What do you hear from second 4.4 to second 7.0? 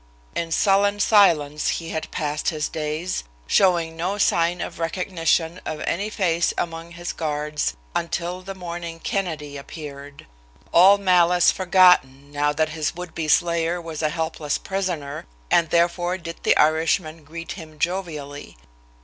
of recognition of any face among